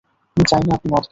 [0.37, 0.99] আমি চাইনা আপনি মদ খান।